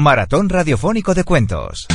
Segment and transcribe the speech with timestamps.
[0.00, 1.88] Maratón Radiofónico de Cuentos.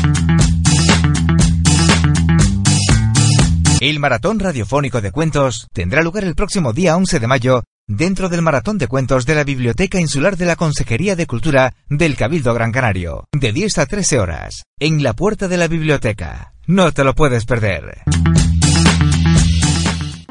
[3.79, 8.41] El Maratón Radiofónico de Cuentos tendrá lugar el próximo día 11 de mayo dentro del
[8.41, 12.73] Maratón de Cuentos de la Biblioteca Insular de la Consejería de Cultura del Cabildo Gran
[12.73, 16.51] Canario, de 10 a 13 horas, en la puerta de la biblioteca.
[16.67, 18.01] No te lo puedes perder.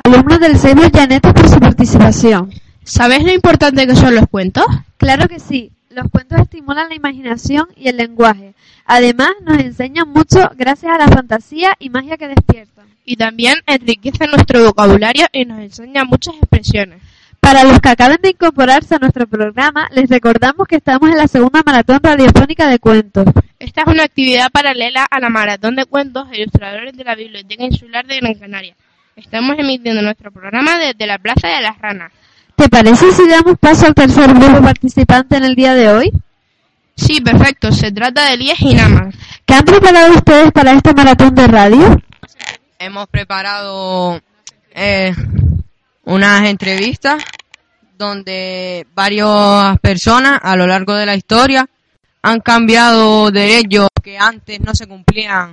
[0.05, 2.51] Alumnos del CEBU Llanetes por su participación.
[2.85, 4.67] ¿Sabes lo importante que son los cuentos?
[4.99, 5.73] Claro que sí.
[5.95, 8.55] Los cuentos estimulan la imaginación y el lenguaje.
[8.87, 12.87] Además, nos enseñan mucho gracias a la fantasía y magia que despiertan.
[13.05, 17.03] Y también enriquecen nuestro vocabulario y nos enseñan muchas expresiones.
[17.41, 21.29] Para los que acaben de incorporarse a nuestro programa, les recordamos que estamos en la
[21.29, 23.27] segunda maratón radiofónica de cuentos.
[23.59, 27.65] Esta es una actividad paralela a la maratón de cuentos de ilustradores de la Biblioteca
[27.65, 28.77] Insular de Gran Canaria.
[29.17, 32.13] Estamos emitiendo nuestro programa desde la Plaza de las Ranas.
[32.57, 36.13] ¿Te parece si damos paso al tercer grupo participante en el día de hoy?
[36.97, 37.73] Sí, perfecto.
[37.73, 39.11] Se trata de Elías y Nama.
[39.45, 42.03] ¿Qué han preparado ustedes para esta maratón de radio?
[42.79, 44.21] Hemos preparado
[44.75, 45.15] eh,
[46.05, 47.23] unas entrevistas
[47.97, 51.69] donde varias personas a lo largo de la historia
[52.23, 55.53] han cambiado derechos que antes no se cumplían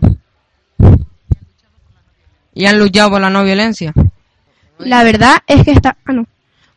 [2.54, 3.94] y han luchado por la no violencia.
[4.80, 5.98] La verdad es que está...
[6.06, 6.26] Ah, no.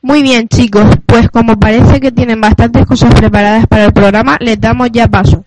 [0.05, 4.61] Muy bien, chicos, pues como parece que tienen bastantes cosas preparadas para el programa, les
[4.61, 5.45] damos ya paso.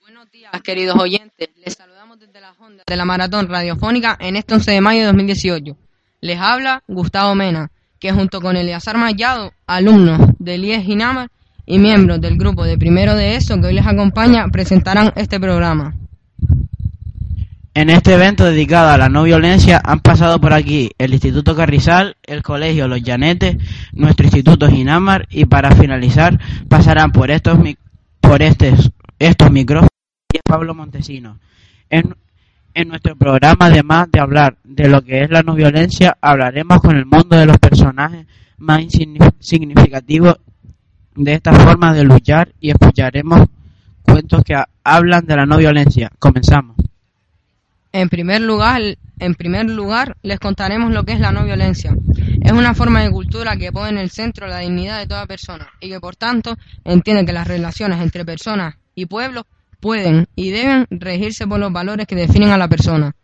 [0.00, 1.50] Buenos días, queridos oyentes.
[1.64, 5.06] Les saludamos desde las ondas de la maratón radiofónica en este 11 de mayo de
[5.06, 5.76] 2018.
[6.20, 7.70] Les habla Gustavo Mena,
[8.04, 11.28] que junto con Eleazar Mayado, alumnos del IES Ginamar
[11.64, 15.94] y miembros del grupo de primero de ESO que hoy les acompaña, presentarán este programa.
[17.72, 22.18] En este evento dedicado a la no violencia han pasado por aquí el Instituto Carrizal,
[22.24, 23.56] el Colegio Los Llanetes,
[23.94, 26.38] nuestro Instituto Ginamar y para finalizar
[26.68, 27.58] pasarán por estos
[28.20, 29.88] por estes- estos micrófonos
[30.44, 31.38] Pablo Montesino.
[32.74, 36.96] En nuestro programa, además de hablar de lo que es la no violencia, hablaremos con
[36.96, 38.26] el mundo de los personajes
[38.58, 38.82] más
[39.40, 40.36] significativos
[41.14, 43.46] de esta forma de luchar y escucharemos
[44.02, 46.10] cuentos que ha- hablan de la no violencia.
[46.18, 46.76] Comenzamos.
[47.92, 48.82] En primer lugar,
[49.20, 51.94] en primer lugar, les contaremos lo que es la no violencia.
[52.42, 55.68] Es una forma de cultura que pone en el centro la dignidad de toda persona
[55.80, 59.44] y que por tanto entiende que las relaciones entre personas y pueblos
[59.84, 63.14] pueden y deben regirse por los valores que definen a la persona.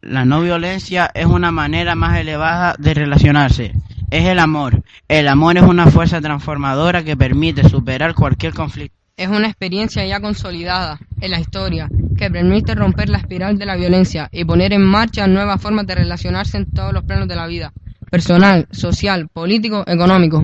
[0.00, 3.74] La no violencia es una manera más elevada de relacionarse.
[4.10, 4.82] Es el amor.
[5.06, 8.96] El amor es una fuerza transformadora que permite superar cualquier conflicto.
[9.18, 13.76] Es una experiencia ya consolidada en la historia que permite romper la espiral de la
[13.76, 17.46] violencia y poner en marcha nuevas formas de relacionarse en todos los planos de la
[17.46, 17.74] vida,
[18.10, 20.42] personal, social, político, económico.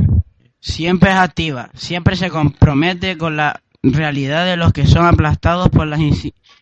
[0.61, 3.63] Siempre es activa, siempre se compromete con la
[3.93, 6.01] realidad de los que son aplastados por las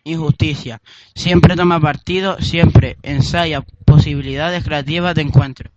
[0.03, 0.79] injusticias.
[1.15, 5.71] Siempre toma partido, siempre ensaya posibilidades creativas de encuentro.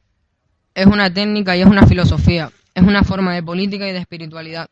[0.74, 4.68] Es una técnica y es una filosofía, es una forma de política y de espiritualidad.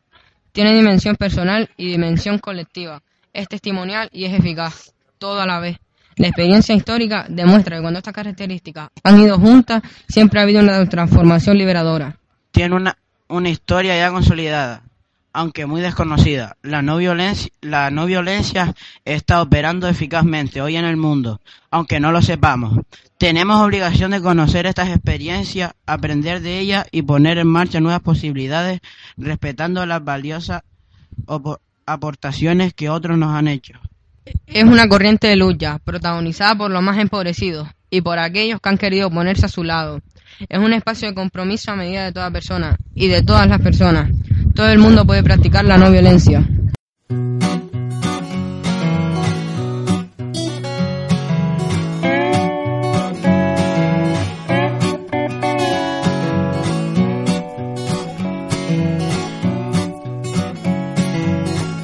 [0.51, 3.01] Tiene dimensión personal y dimensión colectiva,
[3.33, 5.77] es testimonial y es eficaz, todo a la vez.
[6.17, 10.87] La experiencia histórica demuestra que cuando estas características han ido juntas, siempre ha habido una
[10.87, 12.17] transformación liberadora.
[12.51, 12.97] Tiene una,
[13.27, 14.83] una historia ya consolidada,
[15.35, 16.55] aunque muy desconocida.
[16.61, 18.73] La no, violencia,
[19.03, 22.79] está operando eficazmente hoy en el mundo, aunque no lo sepamos.
[23.17, 28.79] Tenemos obligación de conocer estas experiencias, aprender de ellas y poner en marcha nuevas posibilidades,
[29.17, 30.63] respetando las valiosas
[31.85, 33.73] aportaciones que otros nos han hecho.
[34.47, 38.77] Es una corriente de lucha, protagonizada por los más empobrecidos y por aquellos que han
[38.77, 39.99] querido ponerse a su lado.
[40.47, 44.11] Es un espacio de compromiso a medida de toda persona y de todas las personas.
[44.55, 46.47] Todo el mundo puede practicar la no violencia.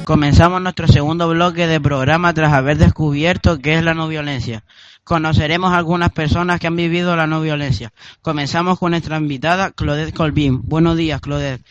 [0.04, 4.64] Comenzamos nuestro segundo bloque de programa tras haber descubierto qué es la no violencia.
[5.04, 7.92] Conoceremos a algunas personas que han vivido la no violencia.
[8.22, 10.62] Comenzamos con nuestra invitada Claudette Colbin.
[10.62, 11.62] Buenos días, Claudette.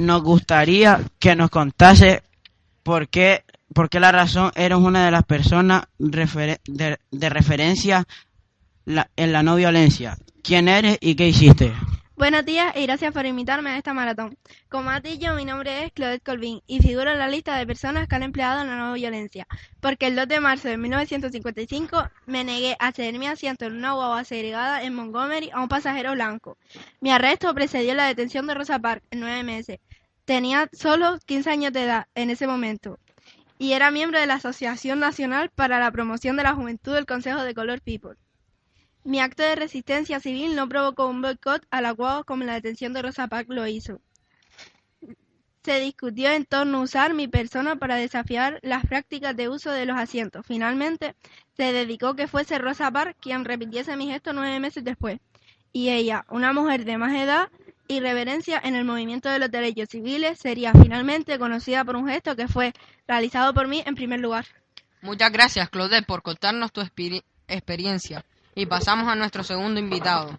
[0.00, 2.22] Nos gustaría que nos contase
[2.82, 3.44] por qué,
[3.74, 6.58] por qué la razón eres una de las personas de,
[7.10, 8.06] de, referencia
[8.86, 10.16] la, en la no violencia.
[10.42, 11.74] ¿Quién eres y qué hiciste?
[12.20, 14.36] Buenos días y gracias por invitarme a esta maratón.
[14.68, 18.06] Como has dicho, mi nombre es Claudette Colvin y figuro en la lista de personas
[18.06, 19.46] que han empleado la no violencia,
[19.80, 23.92] porque el 2 de marzo de 1955 me negué a ceder mi asiento en una
[23.92, 26.58] guagua segregada en Montgomery a un pasajero blanco.
[27.00, 29.78] Mi arresto precedió la detención de Rosa Parks en nueve meses.
[30.26, 32.98] Tenía solo 15 años de edad en ese momento
[33.56, 37.42] y era miembro de la Asociación Nacional para la Promoción de la Juventud del Consejo
[37.44, 38.18] de Color People.
[39.02, 41.94] Mi acto de resistencia civil no provocó un boicot a la
[42.26, 44.00] como la detención de Rosa Parks lo hizo.
[45.62, 49.86] Se discutió en torno a usar mi persona para desafiar las prácticas de uso de
[49.86, 50.44] los asientos.
[50.46, 51.14] Finalmente,
[51.56, 55.18] se dedicó que fuese Rosa Parks quien repitiese mi gesto nueve meses después.
[55.72, 57.48] Y ella, una mujer de más edad
[57.88, 62.36] y reverencia en el movimiento de los derechos civiles, sería finalmente conocida por un gesto
[62.36, 62.72] que fue
[63.06, 64.46] realizado por mí en primer lugar.
[65.02, 68.24] Muchas gracias, Claudette, por contarnos tu experiencia.
[68.54, 70.38] Y pasamos a nuestro segundo invitado.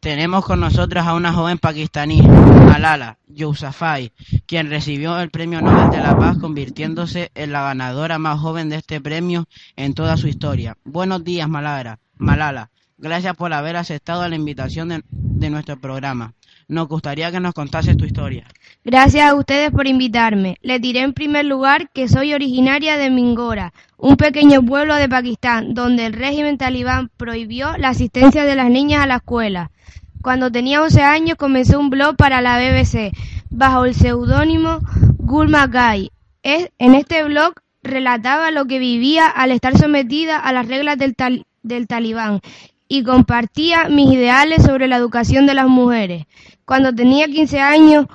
[0.00, 4.12] Tenemos con nosotros a una joven pakistaní, Malala Yousafzai,
[4.46, 8.76] quien recibió el Premio Nobel de la Paz convirtiéndose en la ganadora más joven de
[8.76, 10.78] este premio en toda su historia.
[10.84, 11.98] Buenos días, Malala.
[12.18, 16.32] Malala, gracias por haber aceptado la invitación de, nuestro programa.
[16.66, 18.46] Nos gustaría que nos contases tu historia.
[18.84, 20.56] Gracias a ustedes por invitarme.
[20.62, 25.74] Les diré en primer lugar que soy originaria de Mingora, un pequeño pueblo de Pakistán,
[25.74, 29.70] donde el régimen talibán prohibió la asistencia de las niñas a la escuela.
[30.22, 33.12] Cuando tenía 11 años comencé un blog para la BBC
[33.50, 34.80] bajo el seudónimo
[35.18, 36.10] Gulma Gai.
[36.42, 41.46] en este blog relataba lo que vivía al estar sometida a las reglas del, talibán
[41.66, 42.40] del talibán
[42.88, 46.24] y compartía mis ideales sobre la educación de las mujeres.
[46.64, 48.06] Cuando tenía 15 años,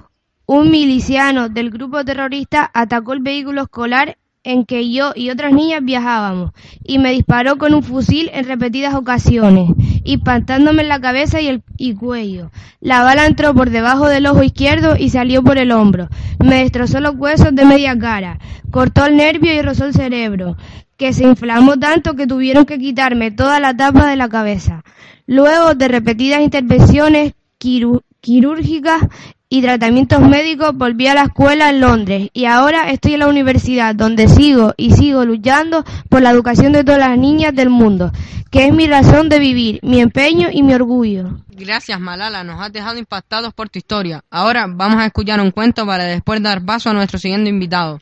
[0.45, 5.83] un miliciano del grupo terrorista atacó el vehículo escolar en que yo y otras niñas
[5.83, 6.51] viajábamos
[6.83, 9.69] y me disparó con un fusil en repetidas ocasiones,
[10.03, 12.49] impactándome en la cabeza y el y cuello.
[12.79, 16.09] La bala entró por debajo del ojo izquierdo y salió por el hombro.
[16.43, 18.39] Me destrozó los huesos de media cara,
[18.71, 20.57] cortó el nervio y rozó el cerebro
[21.01, 24.83] que se inflamó tanto que tuvieron que quitarme toda la tapa de la cabeza.
[25.25, 29.07] Luego de repetidas intervenciones quirúrgicas
[29.49, 33.95] y tratamientos médicos volví a la escuela en Londres y ahora estoy en la universidad
[33.95, 38.11] donde sigo y sigo luchando por la educación de todas las niñas del mundo,
[38.51, 41.39] que es mi razón de vivir, mi empeño y mi orgullo.
[41.49, 44.23] Gracias Malala, nos has dejado impactados por tu historia.
[44.29, 47.97] Ahora vamos a escuchar un cuento para después dar paso a nuestro siguiente invitado.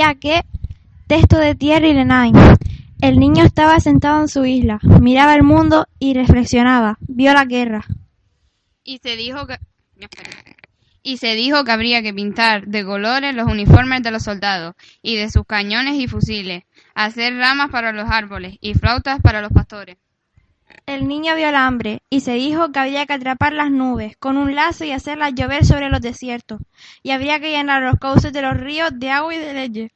[0.00, 0.42] Habría que
[1.06, 2.34] texto de Thierry Lenain.
[3.02, 7.84] El niño estaba sentado en su isla, miraba el mundo y reflexionaba, vio la guerra.
[8.82, 9.58] Y se dijo que
[11.02, 15.16] y se dijo que habría que pintar de colores los uniformes de los soldados y
[15.16, 16.64] de sus cañones y fusiles,
[16.94, 19.96] hacer ramas para los árboles y flautas para los pastores.
[20.90, 24.36] El niño vio el hambre y se dijo que había que atrapar las nubes con
[24.36, 26.60] un lazo y hacerlas llover sobre los desiertos,
[27.04, 29.92] y habría que llenar los cauces de los ríos de agua y de leche.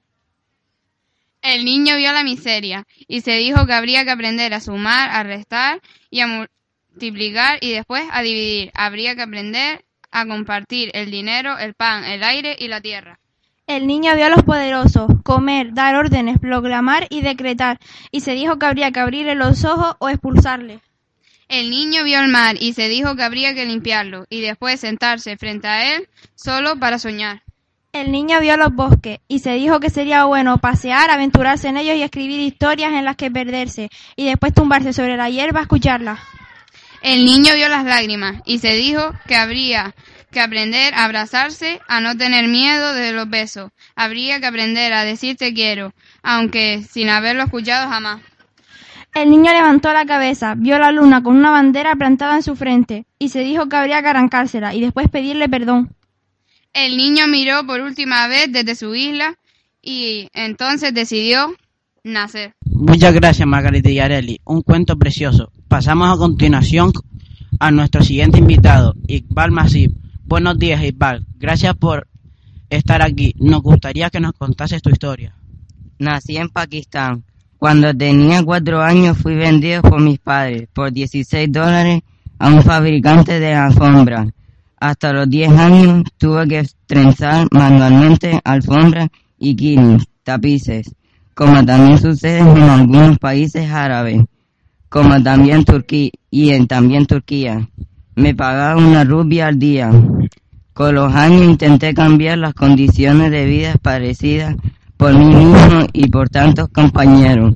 [1.42, 5.24] El niño vio la miseria y se dijo que habría que aprender a sumar, a
[5.24, 8.70] restar y a multiplicar y después a dividir.
[8.72, 13.18] Habría que aprender a compartir el dinero, el pan, el aire y la tierra.
[13.66, 17.78] El niño vio a los poderosos comer, dar órdenes, proclamar y decretar,
[18.10, 20.80] y se dijo que habría que abrirle los ojos o expulsarle.
[21.48, 25.38] El niño vio el mar y se dijo que habría que limpiarlo, y después sentarse
[25.38, 27.42] frente a él solo para soñar.
[27.94, 31.96] El niño vio los bosques y se dijo que sería bueno pasear, aventurarse en ellos
[31.96, 36.20] y escribir historias en las que perderse, y después tumbarse sobre la hierba a escucharlas.
[37.00, 39.94] El niño vio las lágrimas y se dijo que habría
[40.34, 43.70] que aprender a abrazarse, a no tener miedo de los besos.
[43.96, 48.20] Habría que aprender a decir te quiero, aunque sin haberlo escuchado jamás.
[49.14, 53.06] El niño levantó la cabeza, vio la luna con una bandera plantada en su frente
[53.18, 55.94] y se dijo que habría que arrancársela y después pedirle perdón.
[56.72, 59.38] El niño miró por última vez desde su isla
[59.80, 61.54] y entonces decidió
[62.02, 62.54] nacer.
[62.66, 64.40] Muchas gracias, Margarita Yareli.
[64.44, 65.52] Un cuento precioso.
[65.68, 66.92] Pasamos a continuación
[67.60, 69.92] a nuestro siguiente invitado, Iqbal Masip.
[70.26, 71.26] Buenos días, Iqbal.
[71.38, 72.08] Gracias por
[72.70, 73.34] estar aquí.
[73.38, 75.36] Nos gustaría que nos contases tu historia.
[75.98, 77.24] Nací en Pakistán.
[77.58, 82.00] Cuando tenía cuatro años fui vendido por mis padres por 16 dólares
[82.38, 84.30] a un fabricante de alfombras.
[84.78, 90.94] Hasta los 10 años tuve que trenzar manualmente alfombras y quilts, tapices,
[91.34, 94.22] como también sucede en algunos países árabes,
[94.88, 97.68] como también Turquía y en también Turquía.
[98.16, 99.90] Me pagaba una rubia al día.
[100.72, 104.56] Con los años intenté cambiar las condiciones de vida parecidas
[104.96, 107.54] por mí mismo y por tantos compañeros.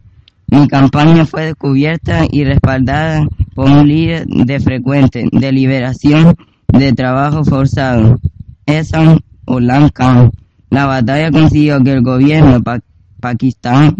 [0.50, 6.34] Mi campaña fue descubierta y respaldada por un líder de frecuente de liberación
[6.68, 8.18] de trabajo forzado,
[8.66, 10.30] Esan Ulam Khan.
[10.70, 12.80] La batalla consiguió que el gobierno pa
[13.20, 13.96] Pakistán,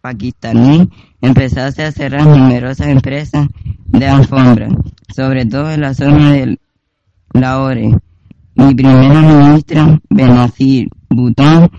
[0.00, 0.88] pakistaní
[1.20, 3.48] empezase a cerrar numerosas empresas
[3.86, 4.68] de alfombra,
[5.14, 6.58] sobre todo en la zona de
[7.32, 7.98] Lahore.
[8.54, 11.70] Mi primera ministra, Benazir Bhutto,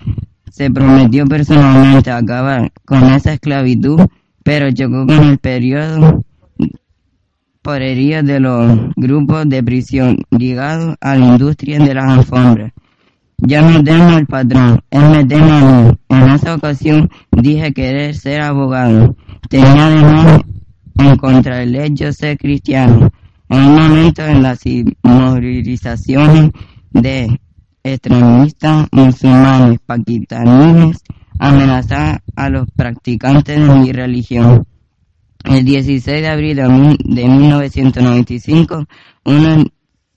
[0.50, 4.00] se prometió personalmente acabar con esa esclavitud,
[4.42, 6.24] pero chocó con el periodo
[7.62, 12.72] por heridas de los grupos de prisión ligados a la industria de las alfombras.
[13.42, 15.98] Ya no temo al patrón, él me teme a mí.
[16.08, 19.16] En esa ocasión dije querer ser abogado.
[19.48, 20.40] Tenía además
[20.98, 23.10] en contra el hecho ser cristiano.
[23.48, 24.60] En un momento en las
[25.02, 26.50] movilizaciones
[26.90, 27.40] de
[27.82, 31.02] extremistas musulmanes pakistaníes
[31.38, 34.66] amenazar a los practicantes de mi religión.
[35.44, 38.84] El 16 de abril de 1995,
[39.24, 39.64] unos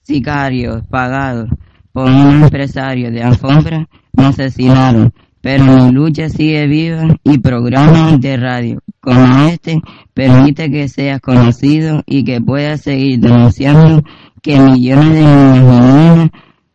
[0.02, 1.48] sicarios pagados
[1.94, 8.36] por un empresario de alfombra me asesinaron, pero mi lucha sigue viva y programas de
[8.36, 9.80] radio como este
[10.12, 14.02] permite que seas conocido y que puedas seguir denunciando
[14.42, 16.30] que millones de niños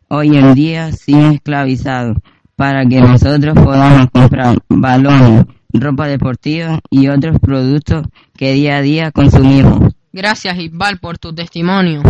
[0.07, 2.17] hoy en día siguen esclavizados
[2.55, 8.07] para que nosotros podamos comprar balones, ropa deportiva y otros productos
[8.38, 9.93] que día a día consumimos.
[10.13, 12.03] Gracias, Iqbal, por tu testimonio.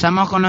[0.00, 0.44] Pasamos con,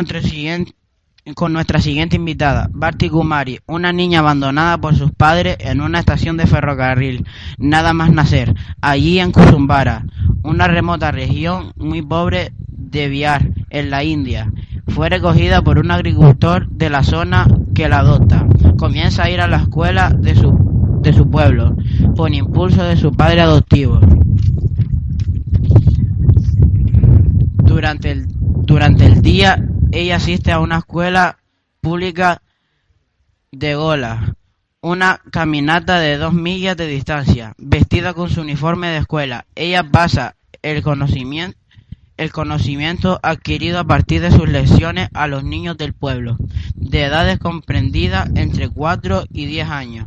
[1.34, 6.38] con nuestra siguiente invitada, Barty Kumari, una niña abandonada por sus padres en una estación
[6.38, 7.26] de ferrocarril,
[7.58, 10.06] nada más nacer, allí en Kusumbara,
[10.44, 14.54] una remota región muy pobre de Bihar, en la India.
[14.88, 18.46] Fue recogida por un agricultor de la zona que la adopta.
[18.78, 21.76] Comienza a ir a la escuela de su, de su pueblo,
[22.16, 24.00] por impulso de su padre adoptivo.
[27.64, 28.39] Durante el,
[28.70, 31.40] durante el día, ella asiste a una escuela
[31.82, 32.44] pública
[33.52, 34.36] de Gola,
[34.82, 39.48] una caminata de dos millas de distancia, vestida con su uniforme de escuela.
[39.56, 41.58] Ella pasa el conocimiento,
[42.18, 46.38] el conocimiento adquirido a partir de sus lecciones a los niños del pueblo,
[46.76, 50.06] de edades comprendidas entre 4 y 10 años,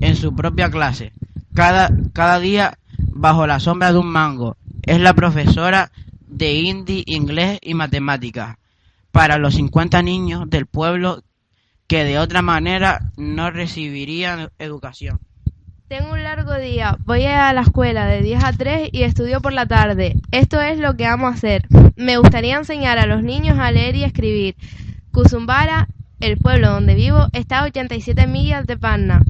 [0.00, 1.12] en su propia clase.
[1.54, 5.90] Cada, cada día, bajo la sombra de un mango, es la profesora
[6.30, 8.56] de hindi, inglés y matemáticas
[9.10, 11.22] para los 50 niños del pueblo
[11.86, 15.18] que de otra manera no recibirían educación.
[15.88, 19.52] Tengo un largo día, voy a la escuela de 10 a 3 y estudio por
[19.52, 20.14] la tarde.
[20.30, 21.66] Esto es lo que amo hacer.
[21.96, 24.54] Me gustaría enseñar a los niños a leer y escribir.
[25.10, 25.88] Kusumbara,
[26.20, 29.24] el pueblo donde vivo, está a 87 millas de Panna,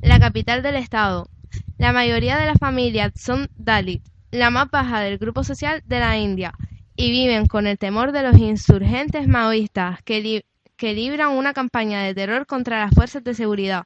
[0.00, 1.28] la capital del estado.
[1.76, 4.04] La mayoría de las familias son Dalit,
[4.38, 6.52] la más baja del grupo social de la India,
[6.96, 10.44] y viven con el temor de los insurgentes maoístas que,
[10.76, 13.84] que libran una campaña de terror contra las fuerzas de seguridad.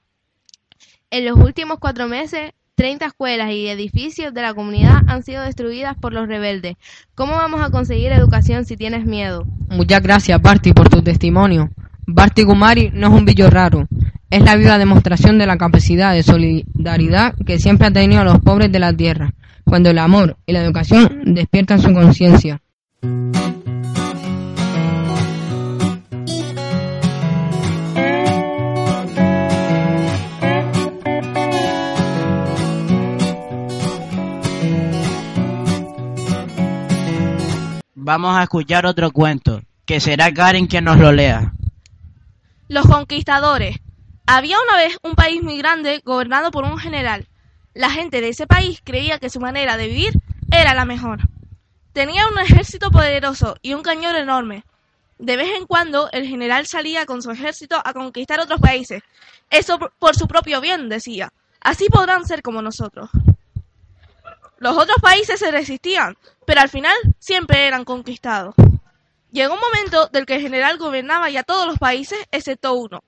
[1.10, 5.96] En los últimos cuatro meses, 30 escuelas y edificios de la comunidad han sido destruidas
[5.96, 6.76] por los rebeldes.
[7.14, 9.44] ¿Cómo vamos a conseguir educación si tienes miedo?
[9.68, 11.68] Muchas gracias, Barty, por tu testimonio.
[12.06, 13.86] Barty Kumari no es un billo raro.
[14.30, 18.38] Es la viva demostración de la capacidad de solidaridad que siempre ha tenido a los
[18.38, 19.34] pobres de la tierra,
[19.70, 22.60] cuando el amor y la educación despiertan su conciencia.
[37.94, 41.52] Vamos a escuchar otro cuento, que será Karen quien nos lo lea.
[42.66, 43.76] Los conquistadores.
[44.26, 47.29] Había una vez un país muy grande gobernado por un general.
[47.74, 50.14] La gente de ese país creía que su manera de vivir
[50.50, 51.20] era la mejor.
[51.92, 54.64] Tenía un ejército poderoso y un cañón enorme.
[55.18, 59.02] De vez en cuando el general salía con su ejército a conquistar otros países.
[59.50, 61.32] Eso por su propio bien, decía.
[61.60, 63.08] Así podrán ser como nosotros.
[64.58, 68.54] Los otros países se resistían, pero al final siempre eran conquistados.
[69.30, 73.04] Llegó un momento del que el general gobernaba ya todos los países excepto uno.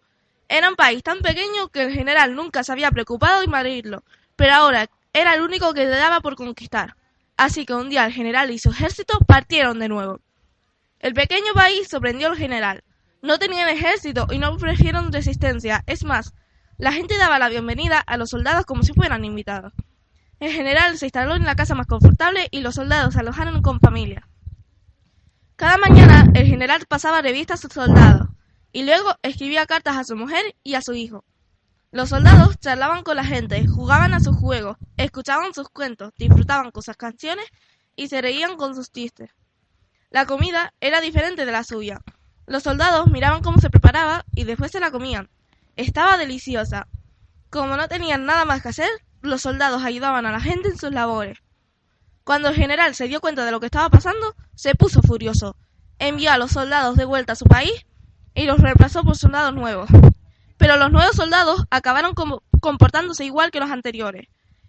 [0.49, 4.04] Era un país tan pequeño que el general nunca se había preocupado de invadirlo,
[4.43, 6.97] pero ahora era el único que daba por conquistar.
[7.37, 10.19] Así que un día el general y su ejército partieron de nuevo.
[10.99, 12.83] El pequeño país sorprendió al general.
[13.23, 15.85] No tenían ejército y no ofrecieron resistencia.
[15.87, 16.35] Es más,
[16.77, 19.75] la gente daba la bienvenida a los soldados como si fueran invitados.
[20.41, 23.79] El general se instaló en la casa más confortable y los soldados se alojaron con
[23.79, 24.29] familia.
[25.55, 28.27] Cada mañana el general pasaba revista a sus soldados
[28.73, 31.25] y luego escribía cartas a su mujer y a su hijo.
[31.93, 36.83] Los soldados charlaban con la gente, jugaban a sus juegos, escuchaban sus cuentos, disfrutaban con
[36.83, 37.45] sus canciones
[37.95, 39.29] y se reían con sus chistes.
[40.09, 42.01] La comida era diferente de la suya.
[42.47, 45.29] Los soldados miraban cómo se preparaba y después se la comían.
[45.77, 46.89] Estaba deliciosa.
[47.51, 50.93] Como no tenían nada más que hacer, los soldados ayudaban a la gente en sus
[50.93, 51.41] labores.
[52.25, 55.57] Cuando el general se dio cuenta de lo que estaba pasando, se puso furioso.
[55.99, 57.85] Envió a los soldados de vuelta a su país
[58.35, 59.91] y los reemplazó por soldados nuevos.
[60.62, 62.14] Pero los nuevos soldados acabaron
[62.61, 64.28] comportándose igual que los anteriores.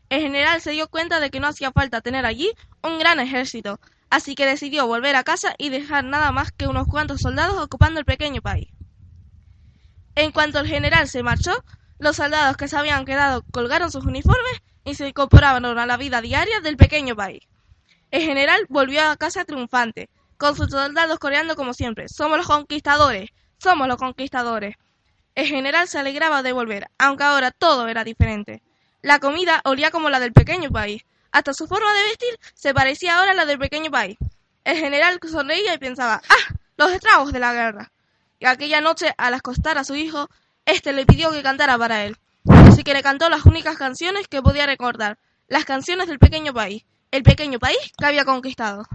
[0.09, 3.79] El general se dio cuenta de que no hacía falta tener allí un gran ejército,
[4.09, 8.00] así que decidió volver a casa y dejar nada más que unos cuantos soldados ocupando
[8.00, 8.69] el pequeño país.
[10.15, 11.63] En cuanto el general se marchó,
[12.00, 16.21] los soldados que se habían quedado colgaron sus uniformes y se incorporaron a la vida
[16.21, 17.43] diaria del pequeño país.
[18.09, 22.09] El general volvió a casa triunfante, con sus soldados coreando como siempre.
[22.09, 24.75] Somos los conquistadores, somos los conquistadores.
[25.36, 28.62] El general se alegraba de volver, aunque ahora todo era diferente.
[29.02, 31.04] La comida olía como la del pequeño país.
[31.32, 34.17] Hasta su forma de vestir se parecía ahora a la del pequeño país.
[34.63, 36.56] El general sonreía y pensaba, ¡ah!
[36.78, 37.91] Los estragos de la guerra.
[38.39, 40.30] Y aquella noche, al acostar a su hijo,
[40.65, 44.41] este le pidió que cantara para él, así que le cantó las únicas canciones que
[44.41, 45.17] podía recordar,
[45.48, 48.86] las canciones del pequeño país, el pequeño país que había conquistado.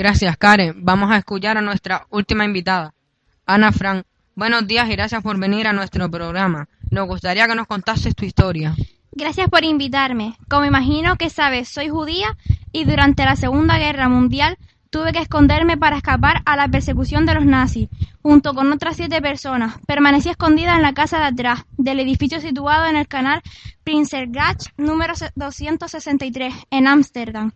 [0.00, 0.82] Gracias, Karen.
[0.82, 2.94] Vamos a escuchar a nuestra última invitada,
[3.44, 6.66] Ana Frank, Buenos días y gracias por venir a nuestro programa.
[6.90, 8.74] Nos gustaría que nos contases tu historia.
[9.12, 10.36] Gracias por invitarme.
[10.48, 12.38] Como imagino que sabes, soy judía
[12.72, 14.56] y durante la Segunda Guerra Mundial
[14.88, 17.90] tuve que esconderme para escapar a la persecución de los nazis.
[18.22, 22.86] Junto con otras siete personas, permanecí escondida en la casa de atrás del edificio situado
[22.86, 23.42] en el canal
[23.84, 27.52] Prinsengracht número 263 en Ámsterdam.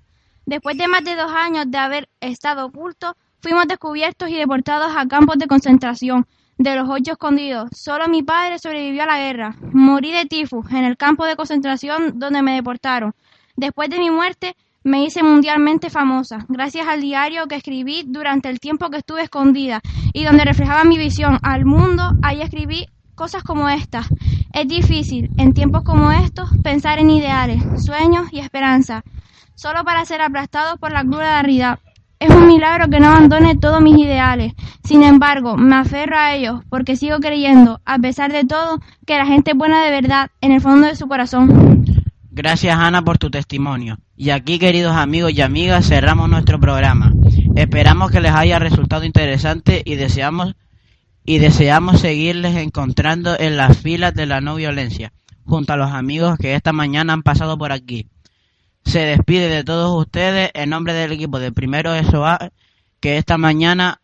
[0.46, 5.06] Después de más de dos años de haber estado oculto, fuimos descubiertos y deportados a
[5.06, 6.26] campos de concentración
[6.58, 7.70] de los ocho escondidos.
[7.72, 9.56] Solo mi padre sobrevivió a la guerra.
[9.72, 13.14] Morí de tifus en el campo de concentración donde me deportaron.
[13.56, 18.60] Después de mi muerte me hice mundialmente famosa, gracias al diario que escribí durante el
[18.60, 19.80] tiempo que estuve escondida
[20.12, 22.02] y donde reflejaba mi visión al mundo.
[22.22, 24.06] Ahí escribí cosas como estas.
[24.52, 29.02] Es difícil, en tiempos como estos, pensar en ideales, sueños y esperanza,
[29.54, 31.78] solo para ser aplastados por la cruda realidad.
[32.20, 34.54] Es un milagro que no abandone todos mis ideales.
[34.84, 39.26] Sin embargo, me aferro a ellos porque sigo creyendo, a pesar de todo, que la
[39.26, 41.84] gente es buena de verdad en el fondo de su corazón.
[42.30, 43.98] Gracias Ana por tu testimonio.
[44.16, 47.12] Y aquí, queridos amigos y amigas, cerramos nuestro programa.
[47.56, 50.54] Esperamos que les haya resultado interesante y deseamos
[51.26, 55.12] y deseamos seguirles encontrando en las filas de la no violencia,
[55.44, 58.08] junto a los amigos que esta mañana han pasado por aquí
[58.84, 62.50] se despide de todos ustedes en nombre del equipo de Primero SOA
[63.00, 64.00] que esta mañana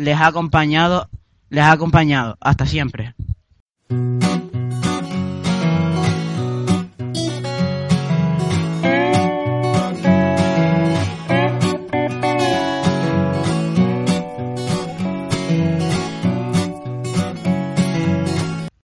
[0.00, 1.08] les ha acompañado,
[1.50, 2.36] les ha acompañado.
[2.40, 3.14] Hasta siempre.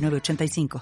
[0.00, 0.78] 6985.